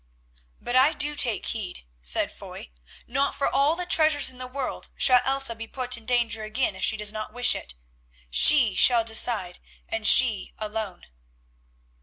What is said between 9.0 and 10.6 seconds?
decide, and she